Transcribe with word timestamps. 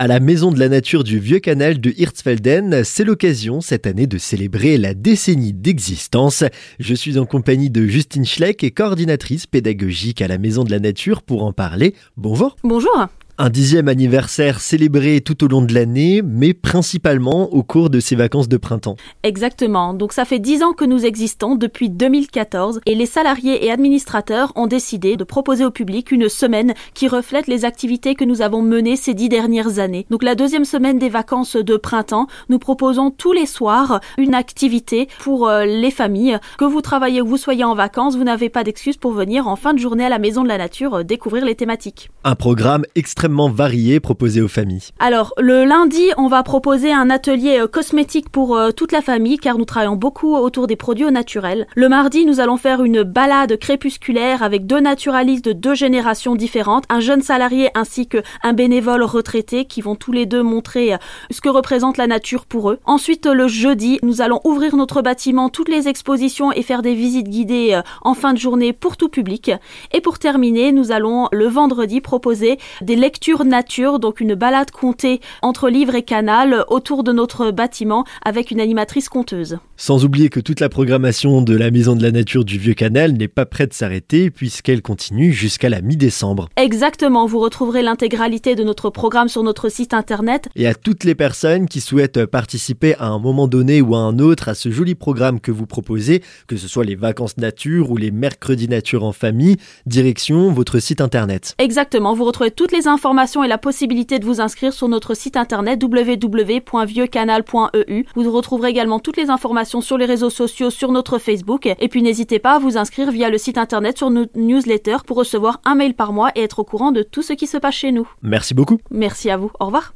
À 0.00 0.08
la 0.08 0.18
Maison 0.18 0.50
de 0.50 0.58
la 0.58 0.68
Nature 0.68 1.04
du 1.04 1.20
Vieux 1.20 1.38
Canal 1.38 1.80
de 1.80 1.94
Hirtsfelden, 1.96 2.82
c'est 2.82 3.04
l'occasion 3.04 3.60
cette 3.60 3.86
année 3.86 4.08
de 4.08 4.18
célébrer 4.18 4.76
la 4.76 4.92
décennie 4.92 5.52
d'existence. 5.52 6.42
Je 6.80 6.94
suis 6.96 7.16
en 7.16 7.26
compagnie 7.26 7.70
de 7.70 7.86
Justine 7.86 8.24
Schleck, 8.24 8.74
coordinatrice 8.74 9.46
pédagogique 9.46 10.20
à 10.20 10.26
la 10.26 10.36
Maison 10.36 10.64
de 10.64 10.72
la 10.72 10.80
Nature 10.80 11.22
pour 11.22 11.44
en 11.44 11.52
parler. 11.52 11.94
Bonjour. 12.16 12.56
Bonjour. 12.64 13.06
Un 13.36 13.50
dixième 13.50 13.88
anniversaire 13.88 14.60
célébré 14.60 15.20
tout 15.20 15.42
au 15.42 15.48
long 15.48 15.60
de 15.60 15.74
l'année, 15.74 16.22
mais 16.24 16.54
principalement 16.54 17.52
au 17.52 17.64
cours 17.64 17.90
de 17.90 17.98
ces 17.98 18.14
vacances 18.14 18.48
de 18.48 18.56
printemps. 18.56 18.94
Exactement. 19.24 19.92
Donc 19.92 20.12
ça 20.12 20.24
fait 20.24 20.38
dix 20.38 20.62
ans 20.62 20.72
que 20.72 20.84
nous 20.84 21.04
existons 21.04 21.56
depuis 21.56 21.90
2014 21.90 22.78
et 22.86 22.94
les 22.94 23.06
salariés 23.06 23.66
et 23.66 23.72
administrateurs 23.72 24.52
ont 24.54 24.68
décidé 24.68 25.16
de 25.16 25.24
proposer 25.24 25.64
au 25.64 25.72
public 25.72 26.12
une 26.12 26.28
semaine 26.28 26.74
qui 26.94 27.08
reflète 27.08 27.48
les 27.48 27.64
activités 27.64 28.14
que 28.14 28.24
nous 28.24 28.40
avons 28.40 28.62
menées 28.62 28.94
ces 28.94 29.14
dix 29.14 29.28
dernières 29.28 29.80
années. 29.80 30.06
Donc 30.10 30.22
la 30.22 30.36
deuxième 30.36 30.64
semaine 30.64 31.00
des 31.00 31.08
vacances 31.08 31.56
de 31.56 31.76
printemps, 31.76 32.28
nous 32.48 32.60
proposons 32.60 33.10
tous 33.10 33.32
les 33.32 33.46
soirs 33.46 33.98
une 34.16 34.36
activité 34.36 35.08
pour 35.18 35.48
euh, 35.48 35.64
les 35.64 35.90
familles. 35.90 36.38
Que 36.56 36.64
vous 36.64 36.82
travaillez 36.82 37.20
ou 37.20 37.26
vous 37.26 37.36
soyez 37.36 37.64
en 37.64 37.74
vacances, 37.74 38.16
vous 38.16 38.22
n'avez 38.22 38.48
pas 38.48 38.62
d'excuse 38.62 38.96
pour 38.96 39.10
venir 39.10 39.48
en 39.48 39.56
fin 39.56 39.74
de 39.74 39.80
journée 39.80 40.04
à 40.04 40.08
la 40.08 40.20
Maison 40.20 40.44
de 40.44 40.48
la 40.48 40.58
Nature 40.58 40.94
euh, 40.94 41.02
découvrir 41.02 41.44
les 41.44 41.56
thématiques. 41.56 42.10
Un 42.22 42.36
programme 42.36 42.84
extrêmement 42.94 43.23
varié 43.28 44.00
proposé 44.00 44.40
aux 44.40 44.48
familles. 44.48 44.90
Alors, 44.98 45.34
le 45.38 45.64
lundi, 45.64 46.04
on 46.16 46.28
va 46.28 46.42
proposer 46.42 46.92
un 46.92 47.10
atelier 47.10 47.58
euh, 47.60 47.66
cosmétique 47.66 48.28
pour 48.28 48.56
euh, 48.56 48.70
toute 48.70 48.92
la 48.92 49.02
famille 49.02 49.38
car 49.38 49.58
nous 49.58 49.64
travaillons 49.64 49.96
beaucoup 49.96 50.34
autour 50.34 50.66
des 50.66 50.76
produits 50.76 51.04
au 51.04 51.10
naturel. 51.10 51.66
Le 51.74 51.88
mardi, 51.88 52.26
nous 52.26 52.40
allons 52.40 52.56
faire 52.56 52.84
une 52.84 53.02
balade 53.02 53.56
crépusculaire 53.58 54.42
avec 54.42 54.66
deux 54.66 54.80
naturalistes 54.80 55.44
de 55.44 55.52
deux 55.52 55.74
générations 55.74 56.34
différentes, 56.34 56.84
un 56.88 57.00
jeune 57.00 57.22
salarié 57.22 57.70
ainsi 57.74 58.06
qu'un 58.06 58.52
bénévole 58.52 59.02
retraité 59.02 59.64
qui 59.64 59.80
vont 59.80 59.96
tous 59.96 60.12
les 60.12 60.26
deux 60.26 60.42
montrer 60.42 60.94
euh, 60.94 60.98
ce 61.30 61.40
que 61.40 61.48
représente 61.48 61.96
la 61.96 62.06
nature 62.06 62.46
pour 62.46 62.70
eux. 62.70 62.78
Ensuite, 62.84 63.26
le 63.26 63.48
jeudi, 63.48 63.98
nous 64.02 64.20
allons 64.20 64.40
ouvrir 64.44 64.76
notre 64.76 65.02
bâtiment, 65.02 65.48
toutes 65.48 65.68
les 65.68 65.88
expositions 65.88 66.52
et 66.52 66.62
faire 66.62 66.82
des 66.82 66.94
visites 66.94 67.28
guidées 67.28 67.80
en 68.02 68.14
fin 68.14 68.32
de 68.32 68.38
journée 68.38 68.72
pour 68.72 68.96
tout 68.96 69.08
public. 69.08 69.50
Et 69.92 70.00
pour 70.00 70.18
terminer, 70.18 70.72
nous 70.72 70.92
allons 70.92 71.28
le 71.32 71.46
vendredi 71.46 72.00
proposer 72.00 72.58
des 72.82 72.96
lectures 72.96 73.13
lecture 73.14 73.44
nature, 73.44 74.00
donc 74.00 74.20
une 74.20 74.34
balade 74.34 74.72
comptée 74.72 75.20
entre 75.40 75.68
livre 75.68 75.94
et 75.94 76.02
canal 76.02 76.64
autour 76.66 77.04
de 77.04 77.12
notre 77.12 77.52
bâtiment 77.52 78.04
avec 78.24 78.50
une 78.50 78.58
animatrice 78.60 79.08
conteuse. 79.08 79.58
Sans 79.76 80.04
oublier 80.04 80.30
que 80.30 80.40
toute 80.40 80.58
la 80.58 80.68
programmation 80.68 81.40
de 81.40 81.54
la 81.56 81.70
Maison 81.70 81.94
de 81.94 82.02
la 82.02 82.10
Nature 82.10 82.44
du 82.44 82.58
Vieux 82.58 82.74
Canal 82.74 83.12
n'est 83.12 83.28
pas 83.28 83.46
prête 83.46 83.70
de 83.70 83.74
s'arrêter 83.74 84.32
puisqu'elle 84.32 84.82
continue 84.82 85.32
jusqu'à 85.32 85.68
la 85.68 85.80
mi-décembre. 85.80 86.48
Exactement, 86.56 87.26
vous 87.26 87.38
retrouverez 87.38 87.82
l'intégralité 87.82 88.56
de 88.56 88.64
notre 88.64 88.90
programme 88.90 89.28
sur 89.28 89.44
notre 89.44 89.68
site 89.68 89.94
internet. 89.94 90.48
Et 90.56 90.66
à 90.66 90.74
toutes 90.74 91.04
les 91.04 91.14
personnes 91.14 91.68
qui 91.68 91.80
souhaitent 91.80 92.26
participer 92.26 92.96
à 92.96 93.06
un 93.06 93.20
moment 93.20 93.46
donné 93.46 93.80
ou 93.80 93.94
à 93.94 93.98
un 93.98 94.18
autre 94.18 94.48
à 94.48 94.54
ce 94.54 94.72
joli 94.72 94.96
programme 94.96 95.38
que 95.38 95.52
vous 95.52 95.66
proposez, 95.66 96.20
que 96.48 96.56
ce 96.56 96.66
soit 96.66 96.84
les 96.84 96.96
vacances 96.96 97.36
nature 97.36 97.92
ou 97.92 97.96
les 97.96 98.10
mercredis 98.10 98.68
nature 98.68 99.04
en 99.04 99.12
famille, 99.12 99.56
direction 99.86 100.52
votre 100.52 100.80
site 100.80 101.00
internet. 101.00 101.54
Exactement, 101.58 102.14
vous 102.14 102.24
retrouvez 102.24 102.50
toutes 102.50 102.72
les 102.72 102.88
informations 103.04 103.44
et 103.44 103.48
la 103.48 103.58
possibilité 103.58 104.18
de 104.18 104.24
vous 104.24 104.40
inscrire 104.40 104.72
sur 104.72 104.88
notre 104.88 105.12
site 105.12 105.36
internet 105.36 105.78
www.vieuxcanal.eu. 105.82 108.04
Vous 108.14 108.30
retrouverez 108.30 108.70
également 108.70 108.98
toutes 108.98 109.18
les 109.18 109.28
informations 109.28 109.82
sur 109.82 109.98
les 109.98 110.06
réseaux 110.06 110.30
sociaux, 110.30 110.70
sur 110.70 110.90
notre 110.90 111.18
Facebook. 111.18 111.66
Et 111.66 111.88
puis 111.88 112.00
n'hésitez 112.00 112.38
pas 112.38 112.54
à 112.54 112.58
vous 112.58 112.78
inscrire 112.78 113.10
via 113.10 113.28
le 113.28 113.36
site 113.36 113.58
internet 113.58 113.98
sur 113.98 114.08
notre 114.08 114.38
newsletter 114.38 114.96
pour 115.06 115.18
recevoir 115.18 115.60
un 115.66 115.74
mail 115.74 115.92
par 115.92 116.14
mois 116.14 116.30
et 116.34 116.44
être 116.44 116.60
au 116.60 116.64
courant 116.64 116.92
de 116.92 117.02
tout 117.02 117.20
ce 117.20 117.34
qui 117.34 117.46
se 117.46 117.58
passe 117.58 117.74
chez 117.74 117.92
nous. 117.92 118.08
Merci 118.22 118.54
beaucoup. 118.54 118.78
Merci 118.90 119.28
à 119.28 119.36
vous. 119.36 119.50
Au 119.60 119.66
revoir. 119.66 119.92